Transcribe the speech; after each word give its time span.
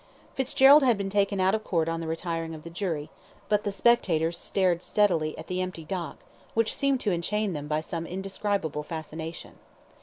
Fitzgerald 0.33 0.81
had 0.81 0.97
been 0.97 1.11
taken 1.11 1.39
out 1.39 1.53
of 1.53 1.63
court 1.63 1.87
on 1.87 1.99
the 1.99 2.07
retiring 2.07 2.55
of 2.55 2.63
the 2.63 2.71
jury, 2.71 3.11
but 3.49 3.63
the 3.63 3.71
spectators 3.71 4.35
stared 4.35 4.81
steadily 4.81 5.37
at 5.37 5.45
the 5.45 5.61
empty 5.61 5.85
dock, 5.85 6.17
which 6.55 6.73
seemed 6.73 6.99
to 7.01 7.11
enchain 7.11 7.53
them 7.53 7.67
by 7.67 7.81
some 7.81 8.07
indescribable 8.07 8.81
fascination. 8.81 9.59